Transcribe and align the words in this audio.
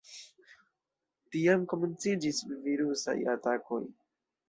Tiam 1.35 1.69
komenciĝis 1.75 2.43
virusaj 2.67 3.19
atakoj. 3.39 3.83